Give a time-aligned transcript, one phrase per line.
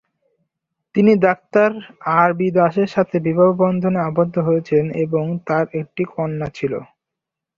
[0.95, 1.69] তিনি doctor
[2.17, 6.73] R B দাসের সাথে বিবাহবন্ধনে আবদ্ধ হয়েছেন এবং তাঁর একটি কন্যা ছিল।